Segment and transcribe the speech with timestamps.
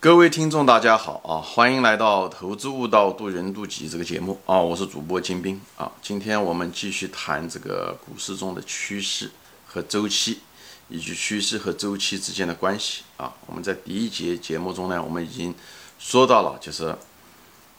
[0.00, 1.42] 各位听众，大家好啊！
[1.42, 4.56] 欢迎来到《投资悟道，渡人渡己》这个节目啊！
[4.56, 5.90] 我是主播金兵啊！
[6.00, 9.28] 今天我们继续谈这个股市中的趋势
[9.66, 10.38] 和周期，
[10.88, 13.34] 以及趋势和周期之间的关系啊！
[13.46, 15.52] 我们在第一节节目中呢，我们已经
[15.98, 16.96] 说到了，就是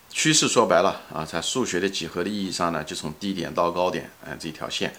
[0.09, 4.93] 趋势说白了啊，在数学的几何的意义上呢，就从低点到高点，哎，这条线，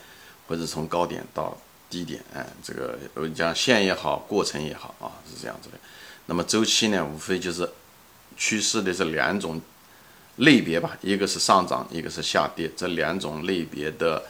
[0.48, 1.54] 或者从高点到
[1.90, 5.78] 低点，哎，这个我讲线也好，过程也好啊，是这样子的。
[6.30, 7.68] 那么周期呢，无非就是
[8.36, 9.60] 趋势的这两种
[10.36, 14.22] 类别吧，一个是上涨，一个是下跌，这两种类别的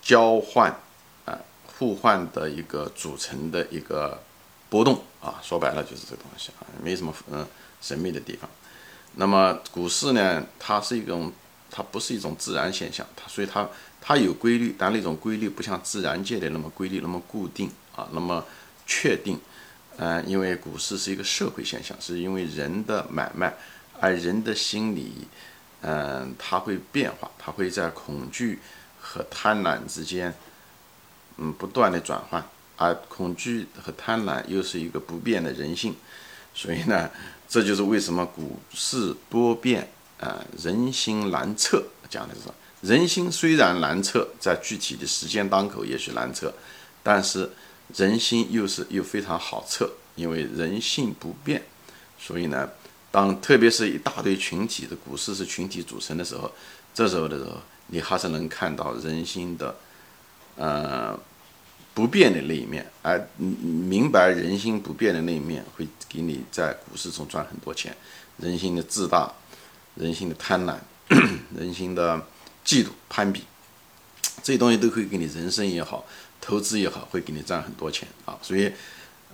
[0.00, 0.70] 交换
[1.24, 1.36] 啊
[1.66, 4.22] 互换的一个组成的一个
[4.70, 7.44] 波动啊，说白了就是这个东西啊，没什么嗯
[7.82, 8.48] 神秘的地方。
[9.16, 11.32] 那么股市呢，它是一种，
[11.72, 13.68] 它不是一种自然现象，它所以它
[14.00, 18.44] 它有规律，但那种规律不像自然界的那么规律，那么固定啊，那么
[18.86, 19.40] 确定。
[19.98, 23.54] 嗯，因为股市是一个社会现象，是因为人的买卖，
[23.98, 25.26] 而人的心理，
[25.80, 28.58] 嗯，它会变化，它会在恐惧
[29.00, 30.34] 和贪婪之间，
[31.38, 35.96] 嗯，不断的转换，而恐惧和贪婪又是一个不变的人性，
[36.52, 37.10] 所以呢，
[37.48, 39.88] 这就是为什么股市多变，
[40.20, 42.40] 啊，人心难测，讲的是
[42.86, 46.52] 人心虽然难测，在具体的时间当口也许难测，
[47.02, 47.50] 但是。
[47.94, 51.62] 人心又是又非常好测，因为人性不变，
[52.18, 52.68] 所以呢，
[53.10, 56.50] 当特别是一大堆群体的股市是群体组成的时候，
[56.92, 57.52] 这时候的时候，
[57.88, 59.76] 你还是能看到人心的，
[60.56, 61.18] 呃，
[61.94, 67.96] 不变的那一面，而明白人心不变的那一面，会给你在股市中赚很多钱。
[68.38, 69.32] 人心的自大，
[69.94, 70.76] 人心的贪婪，
[71.56, 72.26] 人心的
[72.64, 73.44] 嫉妒攀比，
[74.42, 76.04] 这些东西都可以给你人生也好。
[76.40, 78.70] 投资也好，会给你赚很多钱啊，所以，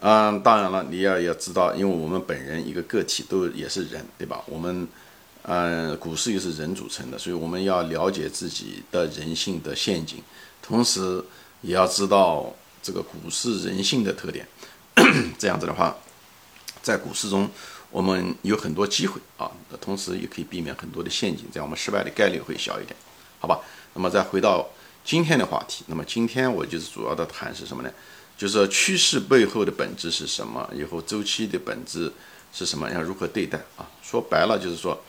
[0.01, 4.43] 嗯，当然了，你要要知道，因为我们本人一个个体都也是人，对吧？
[4.47, 4.89] 我们，
[5.43, 10.23] 嗯，股市又是人组成的，所以我们要了解自己的人性的陷阱，
[10.63, 11.23] 同时
[11.61, 14.49] 也要知道这个股市人性的特点，
[15.39, 15.95] 这样子的话，
[16.83, 17.49] 在股市中
[17.91, 22.97] 我们有很多机会啊，同时也可以避免很多的陷阱，这样我们失败的概率会小一点，
[23.39, 23.61] 好吧？
[23.93, 24.67] 那么再回到。
[25.05, 27.91] 今天的话题，那么今天我就是主要的谈是什么呢？
[28.39, 30.69] 就是趋势背后的本质是什么？
[30.75, 32.13] 以后周期的本质
[32.53, 32.91] 是什么？
[32.91, 33.87] 要如何对待啊？
[34.03, 35.01] 说白了就是说，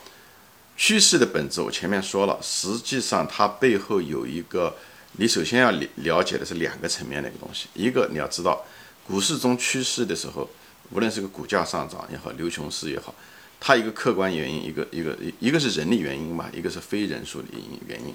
[0.76, 4.76] 趋势的本质我前面说了，实际上它背后有一个，
[5.12, 7.66] 你首先要了了解的是两个层面的一个东西。
[7.74, 8.64] 一个你要知道，
[9.06, 10.48] 股市中趋势的时候，
[10.90, 13.14] 无论是个股价上涨也好，牛熊市也好，
[13.58, 17.48] 它一个客观原因，一个一个一个是人力原因吧，一个是非人数的
[17.86, 18.14] 原因。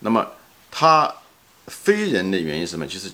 [0.00, 0.26] 那么
[0.70, 1.14] 它
[1.66, 2.86] 非人的原因是什么？
[2.86, 3.10] 就是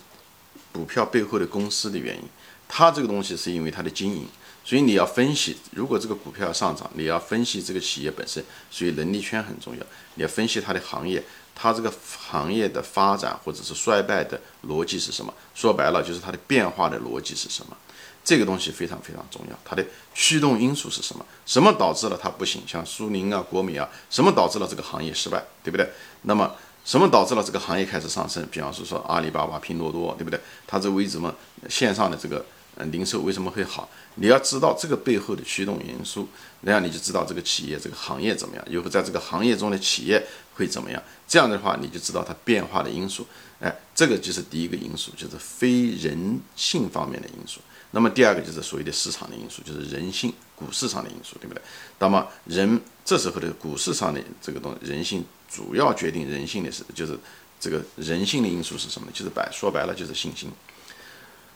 [0.72, 2.22] 股票背后的公司的原因。
[2.68, 4.26] 它这个东西是因为它的经营，
[4.64, 9.86] 所以你要分析，如果这个股票要上涨，你要分析这个企业本身，所以能力圈很重要。
[10.16, 11.22] 你要分析它的行业，
[11.54, 11.92] 它这个
[12.28, 15.32] 行业的发展或者是衰败的逻辑是什么？
[15.54, 17.76] 说白了就是它的变化的逻辑是什么？
[18.24, 19.56] 这个东西非常非常重要。
[19.64, 21.24] 它的驱动因素是什么？
[21.46, 22.60] 什么导致了它不行？
[22.66, 25.40] 像苏宁啊、国美啊，什么导致了这个行业失败？
[25.62, 25.88] 对不对？
[26.22, 26.52] 那么。
[26.86, 28.46] 什么导致了这个行业开始上升？
[28.48, 30.38] 比方说说阿里巴巴、拼多多，对不对？
[30.68, 31.34] 它这为什么
[31.68, 33.88] 线上的这个嗯零售为什么会好？
[34.14, 36.28] 你要知道这个背后的驱动因素，
[36.60, 40.24] 那样你就知道这个企业这个行业怎么样，以后在这个行业中的企业
[40.54, 41.02] 会怎么样？
[41.26, 43.26] 这样的话你就知道它变化的因素。
[43.58, 47.60] 哎，这个就是第一个因素，就是非人性方面的因素。
[47.90, 51.60] 那么第二个就是所谓的市场的因素，就是人性、股市上的因素，对不对？
[51.98, 55.24] 那么人这时候的股市上的这个东人性。
[55.48, 57.18] 主要决定人性的是，就是
[57.58, 59.10] 这个人性的因素是什么？
[59.12, 60.50] 就是白说白了就是信心。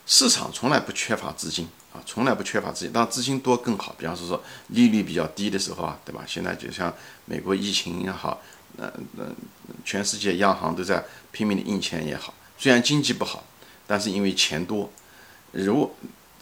[0.07, 3.95] 市场从来不缺乏资金啊，从来不缺乏资金，当然资金多更好。
[3.97, 6.23] 比方说说利率比较低的时候啊，对吧？
[6.27, 6.93] 现在就像
[7.25, 8.41] 美国疫情也好，
[8.77, 9.23] 那那，
[9.85, 13.43] 全世界央行都在拼命的印钱也好，虽然经济不好，
[13.85, 14.91] 但是因为钱多，
[15.51, 15.95] 如果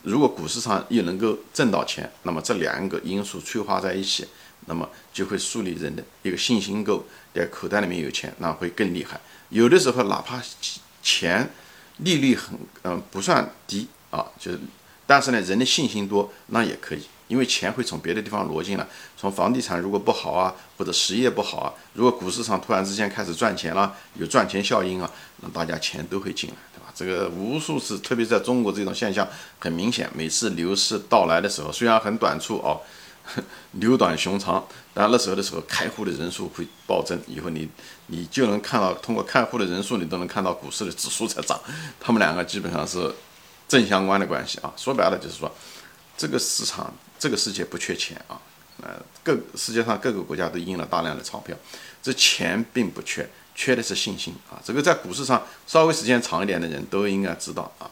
[0.04, 4.26] 如果股市上又能够挣到钱，那么这两个因素催化在一起。
[4.66, 7.04] 那么就会树立人的一个信心够，
[7.34, 9.20] 在口袋里面有钱，那会更厉害。
[9.50, 10.40] 有的时候哪怕
[11.02, 11.50] 钱
[11.98, 14.60] 利率很嗯不算低啊，就是，
[15.08, 18.86] 但是呢人的信心多，那也可以，因为钱会从别的地方挪进来。
[19.18, 25.10] 从房地产如果不好啊，或者实业不好啊，如果股市上突然之间开始赚钱了，有赚钱效应啊，
[25.42, 26.94] 那大家钱都会进来，对吧？
[26.96, 29.28] 这个无数次，特别在中国这种现象
[29.58, 30.08] 很明显。
[30.14, 32.80] 每次牛市到来的时候，虽然很短促哦。
[33.74, 37.20] 牛短熊长，但那时候的时候，开户的人数会暴增。
[37.28, 37.70] 以后你
[38.08, 41.60] 你就能看到，通过开户的人数，你都能看到股市的指数在涨。
[42.00, 43.14] 他们两个基本上是
[43.68, 44.74] 正相关的关系啊。
[44.76, 45.52] 说白了就是说，
[46.18, 48.40] 这个市场，这个世界不缺钱啊，
[48.82, 48.90] 呃，
[49.24, 51.56] 各世界上各个国家都印了大量的钞票，
[52.02, 54.60] 这钱并不缺，缺的是信心啊。
[54.64, 57.90] 这个在股市上稍微时间长一点的人都应该知道啊。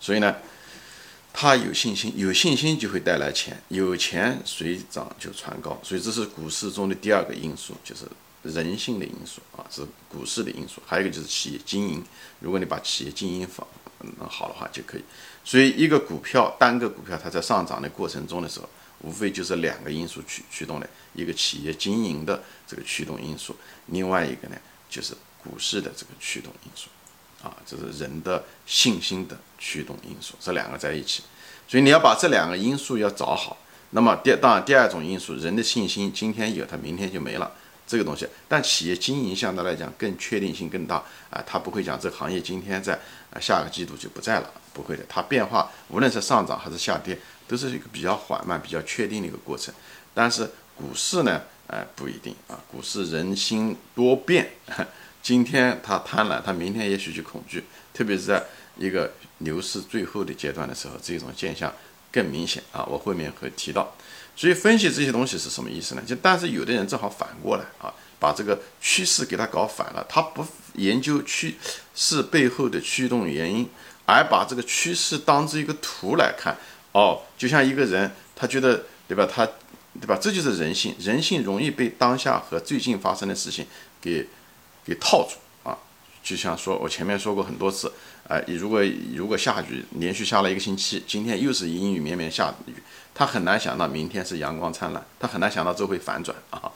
[0.00, 0.34] 所以呢，
[1.32, 5.78] 他有信心，有信心就会带来钱，有钱水涨就船高。
[5.82, 8.04] 所以这是股市中的第二个因素，就是
[8.42, 10.82] 人性的因素啊，是股市的因素。
[10.84, 12.04] 还有一个就是企业经营，
[12.40, 13.68] 如果你把企业经营好，
[14.18, 15.04] 弄好的话就可以。
[15.44, 18.68] 所以一个股票单个股票它在上涨的过程中的时候，
[19.02, 23.54] 无非就是两个因素驱驱动的，一个企业经营的这个驱动因素，
[23.86, 24.56] 另外一个呢
[24.90, 25.14] 就是
[25.44, 26.88] 股市的这个驱动因素。
[27.42, 31.22] 啊，这是人的信心的驱动因素，这两个在一起，
[31.68, 33.56] 所以你要把这两个因素要找好。
[33.90, 37.50] 那么第当然第二种因素，人的信心今天有，它明天就没了，
[37.86, 38.28] 这个东西。
[38.48, 40.96] 但企业经营相对来讲更确定性更大
[41.30, 42.92] 啊，它不会讲这个行业今天在
[43.32, 49.72] 啊下个季度就不在了，不会的，它变化无论是上涨还是下跌，都是一个比较缓慢、比较确定的一个过程。
[50.12, 54.50] 但是股市呢，哎不一定啊，股市人心多变。
[55.28, 58.42] 今天他贪婪，他明天也许就恐惧，特别是在
[58.78, 61.70] 一个牛市最后的阶段的时候，这种现象
[62.10, 62.82] 更明显啊。
[62.88, 63.94] 我后面会提到，
[64.34, 66.02] 所以分析这些东西是什么意思呢？
[66.06, 70.42] 就但是有的人正好反过来啊，把这个趋势给他搞反了，他不
[70.76, 71.58] 研究趋
[71.94, 73.68] 势背后的驱动原因，
[74.06, 76.56] 而把这个趋势当成一个图来看。
[76.92, 79.28] 哦，就像一个人，他觉得对吧？
[79.30, 79.46] 他
[80.00, 80.18] 对吧？
[80.18, 83.66] 这就是人性，人性容易被当下和最近发生的事情
[84.00, 84.26] 给。
[84.88, 85.36] 给套住
[85.68, 85.76] 啊，
[86.22, 87.92] 就像说，我前面说过很多次，
[88.26, 88.82] 哎，如果
[89.14, 92.74] 如果下雨，连续下了一个星期，今天又是阴雨绵绵下雨，
[93.14, 96.72] 他很难想到明天是阳光灿烂，他很难想到这会反转啊。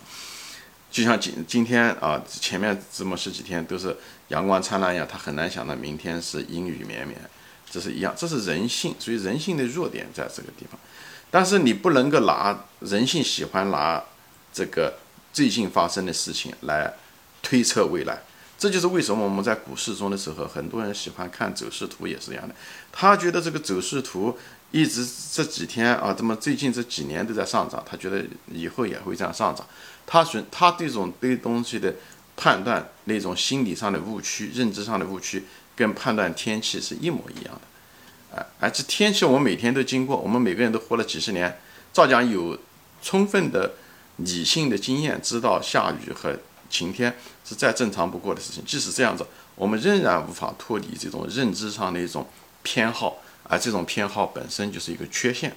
[0.90, 3.96] 就像今今天啊，前面这么十几天都是
[4.28, 7.18] 阳光灿烂一样，他很难想到明天是阴雨绵绵，
[7.70, 10.78] 这是一样，这是人性，所以人性的弱点在这个地方。
[11.30, 14.04] 但是你不能够拿人性喜欢拿
[14.52, 14.98] 这个
[15.32, 16.92] 最近发生的事情来。
[17.42, 18.22] 推测未来，
[18.56, 22.54] 这就是为什么我们在股市中的时候，很多人喜欢看走势图，也是一样的。
[22.92, 24.38] 他觉得这个走势图
[24.70, 29.66] 一直这几天啊，这么最近这几年都在上涨，他觉得以后也会这样上涨。
[30.06, 31.92] 他选他这种对东西的
[32.36, 35.44] 判断，那种心理上的误区、认知上的误区，
[35.74, 38.36] 跟判断天气是一模一样的。
[38.36, 41.58] 哎，而这天气我们每天都经过，我们每个人都活了几十年，
[41.92, 42.56] 照讲有
[43.02, 43.72] 充分的
[44.18, 46.38] 理性的经验，知道下雨和。
[46.72, 47.14] 晴天
[47.44, 49.24] 是再正常不过的事情，即使这样子，
[49.54, 52.26] 我们仍然无法脱离这种认知上的一种
[52.62, 55.54] 偏好，而这种偏好本身就是一个缺陷。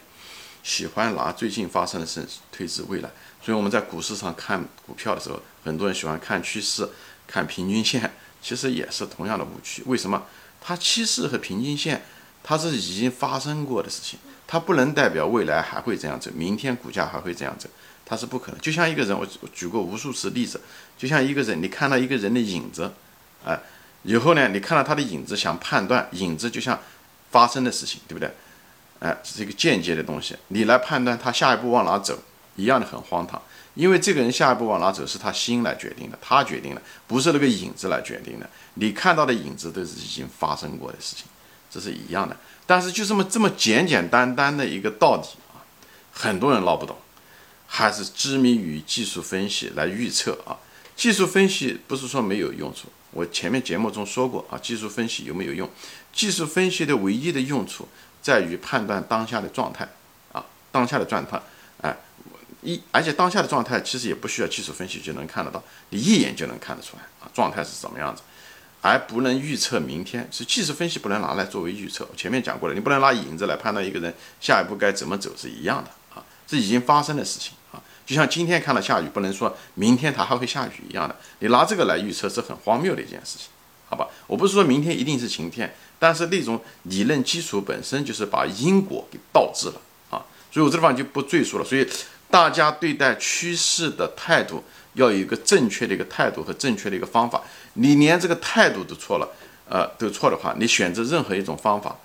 [0.61, 3.09] 喜欢拿最近发生的事推至未来，
[3.41, 6.89] 所以我们在股市上看股票的时候，很多人喜欢看趋势、
[7.27, 8.11] 看平均线，
[8.41, 9.83] 其实也是同样的误区。
[9.85, 10.23] 为什么？
[10.59, 12.03] 它趋势和平均线，
[12.43, 17.69] 它是已经发生过的事情，它不能代表未来还会这样走，明天股价还会这样走。
[18.05, 20.61] 它是不可能，就像一个人，我举过无数次例子，
[20.95, 22.91] 就像一个人，你看到一个人的影子，
[23.43, 23.59] 哎，
[24.03, 26.79] 以后呢，你看到他的影子，想判断影子就像
[27.31, 28.31] 发生的事情，对不对？
[28.99, 32.17] 哎，这是一个间接的东西，你来判断他下一步往哪走，
[32.55, 33.41] 一样的很荒唐，
[33.73, 38.49] 因为这个人下一步往哪走是他心来决定的，他决定的，不是那个影子来决定的。
[38.75, 41.25] 你看到的影子都是已经发生过的事情，
[41.69, 42.37] 这是一样的。
[42.65, 45.23] 但是就这么这么简简单单的一个道理
[45.53, 45.59] 啊，
[46.11, 46.95] 很多人闹不懂。
[47.75, 50.55] 还是痴迷于技术分析来预测啊？
[50.95, 55.69] 技术分析不是说没有用处，我前面节目中说过啊，技术分析有没有用？
[56.13, 57.85] 技术分析的唯一的用处
[58.21, 59.85] 在于判断当下的状态
[60.31, 61.37] 啊，当下的状态，
[61.81, 61.93] 哎，
[62.61, 68.21] 一而且当下的状态其实也不需要技术分析就能看得到，你一眼就能看得出来啊，状态是什么样子，
[68.79, 72.07] 而不能预测明天，是技术分析不能拿来作为预测。
[72.15, 77.51] 前面讲过了，你不能拿影子来判断一个人下一步该怎么走是一样的啊，这已经发生的事情。
[78.05, 81.15] 就像今天看到下雨，不能说明天它还会下雨一样的。
[81.39, 83.47] 你拿这个来预测是很荒谬的一件事情，
[83.89, 84.07] 好吧？
[84.27, 89.81] 我不是说明天一定是晴天，但是那种理论基础本身就是把因果给倒置了
[90.11, 90.23] 啊。
[90.51, 91.65] 所以我这地方就不赘述了。
[91.65, 91.87] 所以
[92.29, 97.41] 大家对待趋势的态度要有一个正确的一个态度和正确的一个方法。
[97.73, 99.27] 你连这个态度都错了，
[99.67, 101.97] 呃，都错的话，你选择任何一种方法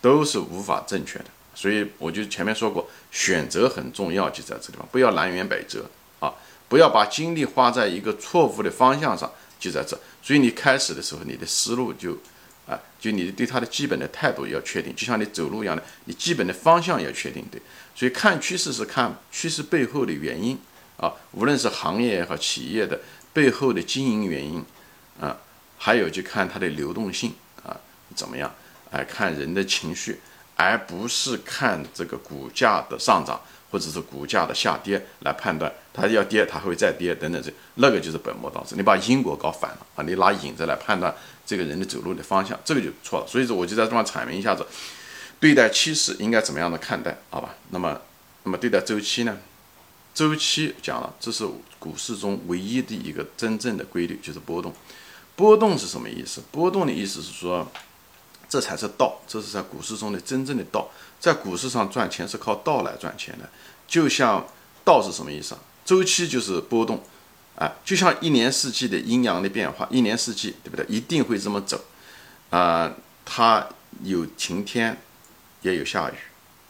[0.00, 1.26] 都是无法正确的。
[1.54, 5.84] 所以我就前面说过，选择很重要，就在这地方，不要南辕北辙
[6.20, 6.32] 啊，
[6.68, 9.98] 不要把精力花在一个错误的方向上，就在这。
[10.22, 12.16] 所以你开始的时候，你的思路就，
[12.66, 17.60] 啊，就你对它的基本的态度要确定，就像你走路一样的，你基本的方向要确定对。
[17.94, 20.58] 所以看趋势是看趋势背后的原因
[20.96, 22.98] 啊，无论是行业也好，企业的
[23.32, 24.64] 背后的经营原因
[25.20, 25.36] 啊，
[25.76, 27.76] 还有就看它的流动性啊
[28.14, 28.54] 怎么样，
[28.90, 30.20] 哎，看人的情绪。
[30.60, 33.40] 而不是看这个股价的上涨
[33.70, 38.74] 或者是股价的下跌来判断它要跌，它会再跌等等这那个就是本末倒置。
[38.76, 40.04] 你把因果搞反了啊！
[40.06, 41.14] 你拿影子来判断
[41.46, 43.26] 这个人的走路的方向，这个就错了。
[43.26, 44.66] 所以说，我就在这方阐明一下子，
[45.38, 47.54] 对待趋势应该怎么样的看待，好吧？
[47.70, 47.98] 那么，
[48.42, 49.38] 那么对待周期呢？
[50.12, 51.48] 周期讲了，这是
[51.78, 54.74] 股市中唯一的一个真正的规律，就是波动。
[55.36, 56.42] 波动是什么意思？
[56.50, 57.70] 波动的意思是说，
[58.50, 60.90] 这才是道，这是在股市中的真正的道。
[61.18, 63.48] 在股市上赚钱是靠道来赚钱的。
[63.86, 64.44] 就像
[64.84, 65.60] 道是什么意思啊？
[65.84, 67.02] 周期就是波动，
[67.56, 70.84] 啊，就像一年四季的阴阳的变化，一年四季对不对？
[70.88, 71.80] 一定会这么走，
[72.50, 72.92] 啊，
[73.24, 73.66] 它
[74.02, 75.00] 有晴天，
[75.62, 76.14] 也有下雨，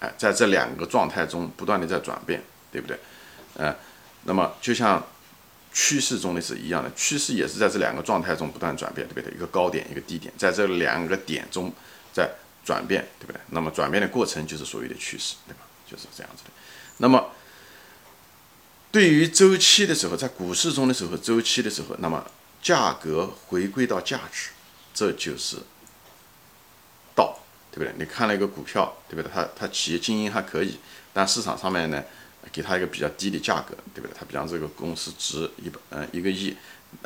[0.01, 2.99] 哎，在这两个状态中不断的在转变，对不对？
[3.57, 3.75] 嗯，
[4.25, 5.03] 那么就像。
[5.73, 9.33] 趋势中的是一样的，趋势也是在这两个状态中不断转变，对不对？
[9.35, 11.73] 一个高点，一个低点，在这两个点中
[12.13, 12.29] 在
[12.65, 13.41] 转变，对不对？
[13.51, 15.61] 那么转变的过程就是所谓的趋势，对吧？
[15.89, 16.51] 就是这样子的。
[16.99, 17.31] 那么
[18.91, 22.27] 对于周期的时候，在股市中的时候，周期的时候，那么
[22.61, 24.51] 价格回归到价值，
[24.93, 25.59] 这就是
[27.15, 27.39] 道，
[27.71, 27.95] 对不对？
[27.97, 29.31] 你看了一个股票，对不对？
[29.33, 30.81] 它它企业经营还可以，
[31.13, 32.03] 但市场上面呢？
[32.53, 34.11] 给他一个比较低的价格，对不对？
[34.19, 36.57] 他比方这个公司值一百嗯一个亿，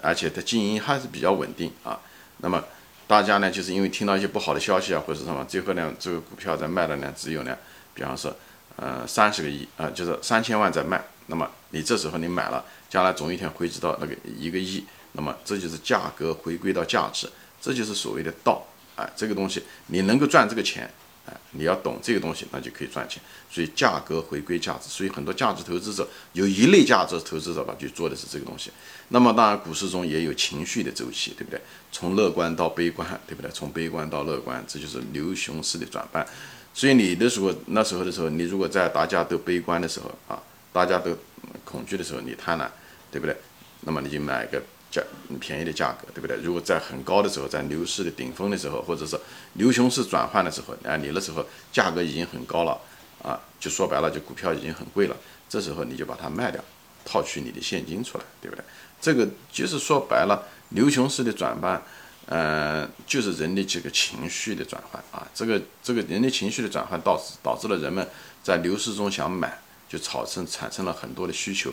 [0.02, 2.00] 而且它经营还是比较稳定啊。
[2.38, 2.62] 那么
[3.06, 7.56] 大家呢，就是因为听到一些不好的消息啊，或者什么，最后呢，这个股票在卖的呢，只有呢，
[7.92, 8.34] 比方说
[8.76, 11.02] 呃三十个亿啊，就是三千万在卖。
[11.26, 17.28] 那么你这时候你买了，将来总有一天回值到那个一个亿，那么这就是价格回归到价值，
[17.60, 19.08] 这就是所谓的道啊。
[19.16, 20.90] 这个东西你能够赚这个钱。
[21.26, 23.23] 哎，你要懂这个东西，那就可以赚钱。
[23.50, 28.71] 所以价格回归价值，所以很多价值投资者有一类价值投资者吧，就做的是这个东西。
[29.09, 31.61] 那么当然，股市中也有情绪的周期，对不对？
[31.93, 33.50] 从乐观到悲观，对不对？
[33.52, 36.26] 从悲观到乐观，这就是牛熊市的转换。
[36.75, 41.16] 所以你的时候，那时候的时候，你如果在大家都悲观的时候啊，大家都
[41.64, 42.69] 恐惧的时候，你贪婪，
[43.12, 43.37] 对不对？
[43.83, 44.61] 那么你就买个。
[44.94, 45.02] 价
[45.40, 46.36] 便宜的价格，对不对？
[46.36, 49.18] 如果在很高的时候，在牛市的顶峰的时候，或者是
[49.54, 52.80] 牛熊市转换的时候，啊，你那时候价格已经很高了，
[53.20, 55.16] 啊，就说白了，就股票已经很贵了。
[55.48, 56.62] 这时候你就把它卖掉，
[57.04, 58.64] 套取你的现金出来，对不对？
[59.00, 61.82] 这个就是说白了，牛熊市的转换，
[62.26, 65.26] 嗯，就是人的这个情绪的转换啊。
[65.34, 68.06] 这个这个人的情绪的转换，导致导致了人们
[68.44, 69.58] 在牛市中想买，
[69.88, 71.72] 就产生产生了很多的需求，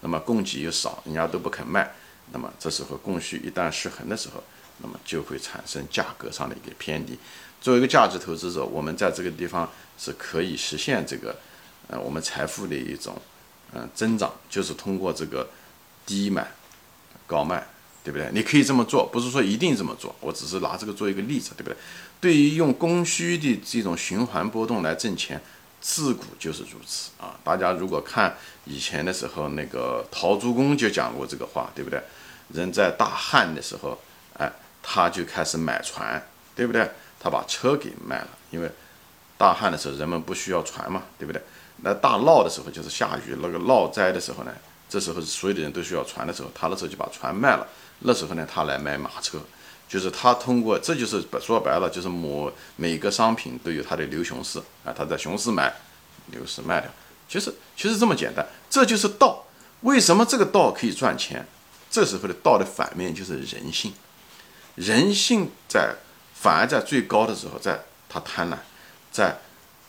[0.00, 1.94] 那么供给又少，人家都不肯卖。
[2.32, 4.42] 那么这时候供需一旦失衡的时候，
[4.78, 7.18] 那么就会产生价格上的一个偏离。
[7.60, 9.68] 作为一个价值投资者，我们在这个地方
[9.98, 11.36] 是可以实现这个，
[11.88, 13.20] 呃，我们财富的一种，
[13.72, 15.48] 嗯，增长，就是通过这个
[16.06, 16.50] 低买
[17.26, 17.66] 高卖，
[18.04, 18.30] 对不对？
[18.32, 21.76] 你可以这么做，不是说一定这么做，我只是拿这个做一个例子，对不对？
[22.20, 25.40] 对于用供需的这种循环波动来挣钱。
[25.80, 27.38] 自古就是如此啊！
[27.44, 32.02] 大家如果看以前的时候，那个陶朱公就讲过这个话，对不对？
[32.48, 33.98] 人在大旱的时候，
[34.38, 34.50] 哎，
[34.82, 36.22] 他就开始买船，
[36.54, 36.88] 对不对？
[37.20, 38.70] 他把车给卖了，因为
[39.36, 41.42] 大旱的时候人们不需要船嘛，对不对？
[41.82, 44.52] 那大涝的时候就是下雨那个涝灾的时候呢，
[44.88, 47.66] 这时候所有的人都需要船的时候，他那时候就把船卖了。
[48.00, 49.38] 那时候呢，他来买马车。
[49.88, 55.74] 就是他通过，这就是说白了，就是某每个商品都有它的牛熊市啊，他在熊市买，
[56.26, 56.90] 牛市卖掉，
[57.26, 59.46] 其实其实这么简单，这就是道。
[59.80, 61.42] 为什么这个道可以赚钱？
[61.90, 63.92] 这时候的道的反面就是人性，
[64.74, 65.94] 人性在
[66.34, 68.56] 反而在最高的时候，在他贪婪，
[69.10, 69.38] 在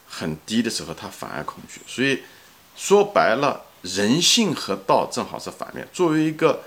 [0.07, 1.81] 很低的时候他反而恐惧。
[1.85, 2.23] 所以
[2.75, 5.87] 说白了，人性和道正好是反面。
[5.91, 6.63] 作为一个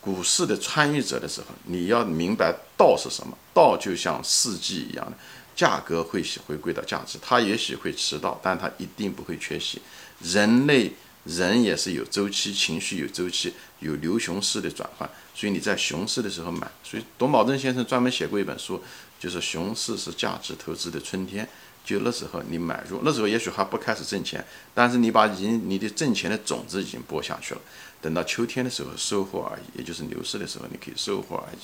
[0.00, 3.36] 股市的参与者的时候，你要明白道是什么。
[3.54, 5.12] 道就像四季一样的，
[5.54, 9.80] 价格会回归到价值，它也许会迟到，但它一定不会缺席。
[10.20, 10.90] 人类
[11.24, 15.08] 人也是有周期，情绪有周期，有牛熊市的转换。
[15.34, 16.70] 所以你在熊市的时候买。
[16.82, 18.82] 所以董宝珍先生专门写过一本书，
[19.18, 21.48] 就是熊市是价值投资的春天。
[21.84, 27.60] 就那时候你买入，那时候也许还不开始挣钱，但是你把已经你的挣钱的种子已经播下去了。
[28.00, 31.58] 等到秋天的时候收获而已，也就是牛市的时候你可以收获而已。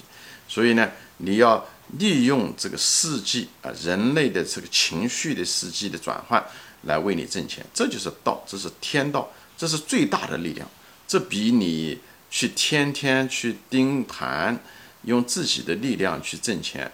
[0.48, 1.64] 所以呢，你要
[1.98, 6.44] 利用这个四季啊，人类的这个情绪的四季的转换
[6.82, 10.66] 来为你挣钱，这就是道，这是天道，这是最大的力量。
[11.06, 11.98] 这比你
[12.30, 14.58] 去天天去盯盘，
[15.02, 16.90] 用自己的力量去挣钱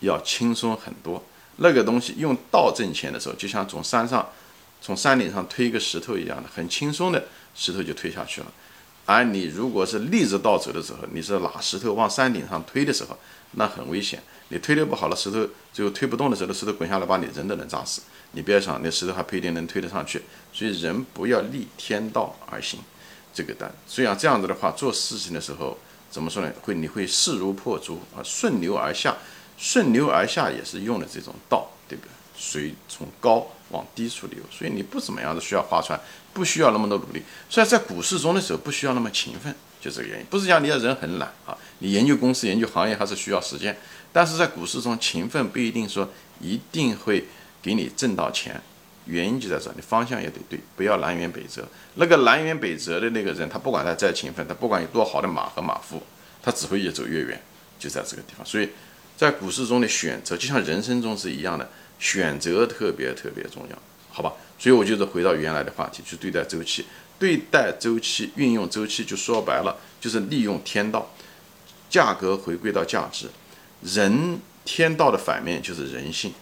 [0.00, 1.24] 要轻松很多。
[1.56, 4.26] 那个东西用道挣钱的时候，就像从山上、
[4.80, 8.52] 从山顶上推一个石头一样的，很轻松的石头就推下去了。
[9.08, 13.16] 而你如果是逆着道走的时候，你是拿石头往山顶上推的时候，
[13.52, 14.22] 那很危险。
[14.50, 18.02] 你推的不好了，石头最后推不动的时候，石头滚下来把你人都能砸死。
[18.32, 20.20] 你不要想那石头还不一定能推得上去。
[20.52, 22.80] 所以人不要逆天道而行，
[23.32, 23.74] 这个的。
[23.86, 25.78] 所以啊，这样子的话，做事情的时候
[26.10, 26.52] 怎么说呢？
[26.60, 29.16] 会你会势如破竹啊，顺流而下。
[29.56, 32.10] 顺流而下也是用的这种道，对不对？
[32.38, 35.98] 水从高往低处流，所以你不怎么样的需要划船，
[36.32, 37.22] 不需要那么多努力。
[37.50, 40.26] 所以在股市中的时候不需要那么勤奋，就这个原因。
[40.30, 43.76] 不是讲你的人很懒啊，你研究公司、研究行业还是需要时间。
[44.12, 46.08] 但是在股市中勤奋不一定说
[46.40, 47.26] 一定会
[47.60, 48.62] 给你挣到钱，
[49.06, 51.66] 原因就在这，你方向也得对，不要南辕北辙。
[51.96, 56.02] 那个南辕北辙的那个人，他不管他再勤奋，他不管有多好的马和马夫，
[56.42, 57.42] 他只会越走越远，
[57.78, 58.46] 就在这个地方。
[58.46, 58.68] 所以。
[59.18, 61.68] 在股市中的选择，就像人生中是一样的，
[61.98, 63.78] 选择特别特别重要，
[64.10, 64.32] 好吧？
[64.58, 66.84] 所以我就是回到原来的话题去对待周期，
[67.18, 71.12] 对待周期，运用周期，就说白了，就是利用天道，
[71.88, 73.28] 价格回归到价值，
[73.82, 76.32] 人天道的反面就是人性，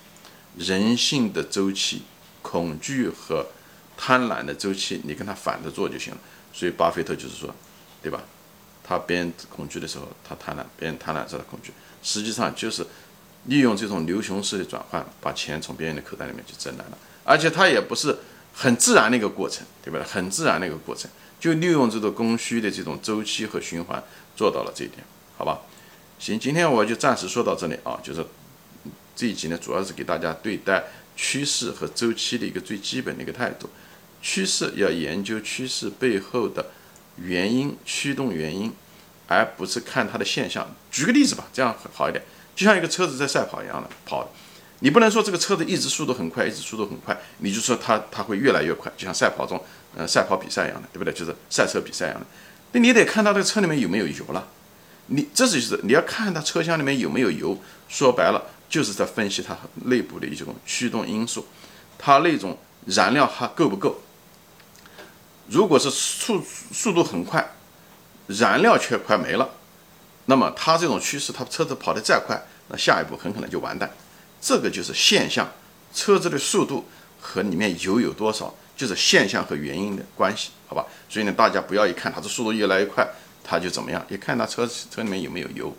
[0.57, 2.03] 人性的周期，
[2.43, 3.47] 恐惧和
[3.97, 6.21] 贪婪的周期，你跟他反着做就行了。
[6.53, 7.55] 所以巴菲特就是说，
[8.03, 8.23] 对吧？
[8.83, 11.73] 他别人恐惧的时候，他贪婪；别人贪婪时，他恐惧。
[12.03, 12.87] 实际上就是
[13.47, 16.99] 利用这种牛熊式的转换，把钱从别人的口袋里面去挣来了。
[17.25, 18.17] 而且它也不是
[18.53, 20.00] 很自然的一个过程，对吧？
[20.09, 21.11] 很自然的一个过程，
[21.41, 24.03] 就利用这个供需的这种周期和循环
[24.37, 25.05] 做到了这一点，
[25.37, 25.61] 好吧？
[26.19, 27.99] 行，今天我就暂时说到这里啊。
[28.03, 28.25] 就是
[29.15, 30.85] 这一集呢，主要是给大家对待
[31.17, 33.69] 趋势和周期的一个最基本的一个态度。
[34.23, 36.65] 趋势要研究趋势背后的。
[37.19, 38.71] 原因驱动原因，
[39.26, 40.69] 而不是看它的现象。
[40.91, 42.23] 举个例子吧，这样好一点。
[42.57, 44.29] 就像一个车子在赛跑一样的跑，
[44.81, 49.63] 你不能说这个车子一直速度很快，一直速度很快，你就说它它会越来越快，就像赛跑中，
[49.97, 51.13] 呃，赛跑比赛一样的，对不对？
[51.13, 52.27] 就是赛车比赛一样的。
[52.73, 54.49] 那你得看到这个车里面有没有油了。
[55.09, 57.57] 你这就是你要看它车厢里面有没有油。
[57.89, 61.47] 说白了，就是在分析它内部的一种驱动因素，
[61.97, 64.01] 它那种燃料还够不够。
[65.49, 67.55] 如果是速速度很快，
[68.27, 69.49] 燃料却快没了，
[70.25, 73.91] 那么它这种趋势，它车子跑得再快，那下一步很可能就完蛋。
[74.41, 75.50] 这个就是现象，
[75.95, 76.85] 车子的速度
[77.21, 80.85] 和里面油有多少，就是现象和原因的关系，好吧？
[81.09, 83.07] 所以呢，大家不要一看它的速度越来越快，
[83.43, 85.75] 它就怎么样，一看它车车里面有没有油，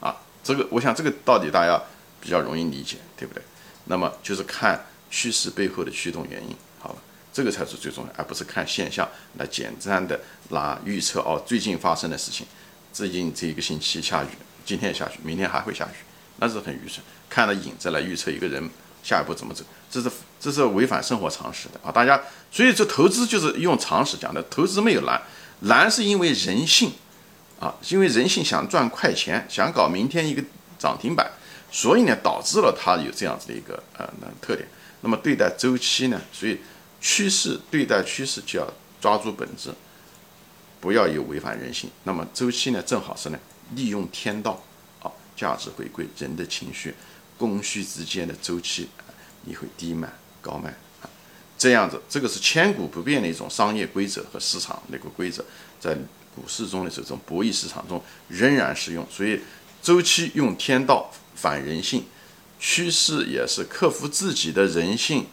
[0.00, 1.82] 啊，这个我想这个道理大家
[2.20, 3.42] 比较容易理解，对不对？
[3.86, 6.56] 那么就是看趋势背后的驱动原因。
[6.78, 6.96] 好吧
[7.32, 11.42] 这个才是最重要，而不是看现象来简单的拿预测哦。
[11.46, 12.46] 最近发生的事情，
[12.92, 14.28] 最近这一个星期下雨，
[14.66, 15.96] 今天下雨，明天还会下雨，
[16.42, 17.00] 那是很愚蠢。
[17.30, 18.68] 看了影子来预测一个人
[19.04, 21.92] 下一步怎么走，这是这是违反生活常识的啊！
[21.92, 25.22] 大家，所以这投资就是用常识讲的，投资没有难，
[25.60, 26.92] 难是因为人性
[27.60, 30.42] 啊，因为人性想赚快钱，想搞明天一个
[30.78, 31.30] 涨停板，
[31.70, 34.66] 所以呢导致了它有这样子的一个呃那特点。
[35.02, 36.58] 那么对待周期呢，所以。
[37.04, 39.70] 趋势对待趋势就要抓住本质，
[40.80, 41.90] 不要有违反人性。
[42.04, 43.38] 那么周期呢，正好是呢，
[43.74, 44.62] 利用天道，
[45.36, 46.94] 价值回归人的情绪，
[47.38, 48.88] 供需之间的周期，
[49.44, 50.70] 你会低买高卖
[51.02, 51.10] 啊，
[51.58, 55.44] 这样子，这个是千古不变的一种商业规则和市场那个规则，
[55.80, 55.94] 在
[56.34, 59.06] 股市中的这种博弈市场中仍然适用。
[59.10, 59.40] 所以，
[59.82, 62.04] 周期用天道反人性，
[62.58, 65.26] 趋势也是克服自己的人性。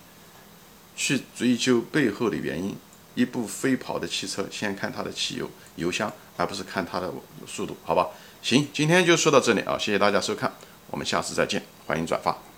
[1.01, 2.75] 去追究背后的原因。
[3.15, 7.09] 一部飞跑的汽车，先看它的汽油油箱，而不是看它的
[7.47, 8.09] 速度，好吧？
[8.41, 10.51] 行，今天就说到这里啊，谢谢大家收看，
[10.89, 12.48] 我们下次再见，欢迎转发。